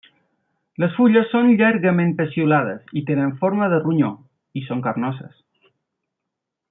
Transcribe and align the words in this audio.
Les 0.83 0.93
fulles 0.99 1.27
són 1.33 1.51
llargament 1.59 2.15
peciolades 2.21 2.89
i 3.01 3.03
tenen 3.11 3.35
forma 3.43 3.69
de 3.75 3.79
ronyó 3.85 4.11
i 4.61 4.65
són 4.71 4.83
carnoses. 4.89 5.37